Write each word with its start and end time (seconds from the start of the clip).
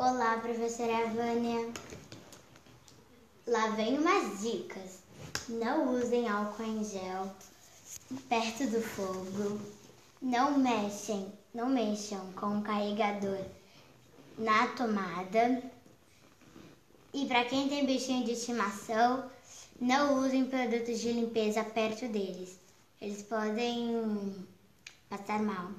Olá, 0.00 0.38
professora 0.38 1.08
Vânia. 1.08 1.72
Lá 3.44 3.70
vem 3.70 3.98
umas 3.98 4.40
dicas. 4.40 5.00
Não 5.48 5.92
usem 5.92 6.28
álcool 6.28 6.62
em 6.62 6.84
gel 6.84 7.28
perto 8.28 8.64
do 8.68 8.80
fogo. 8.80 9.60
Não 10.22 10.56
mexem, 10.56 11.32
não 11.52 11.68
mexam 11.68 12.32
com 12.34 12.60
o 12.60 12.62
carregador 12.62 13.44
na 14.38 14.68
tomada. 14.68 15.64
E 17.12 17.26
para 17.26 17.46
quem 17.46 17.68
tem 17.68 17.84
bichinho 17.84 18.24
de 18.24 18.34
estimação, 18.34 19.28
não 19.80 20.24
usem 20.24 20.44
produtos 20.44 21.00
de 21.00 21.10
limpeza 21.10 21.64
perto 21.64 22.06
deles. 22.06 22.56
Eles 23.00 23.24
podem 23.24 24.46
passar 25.10 25.42
mal. 25.42 25.72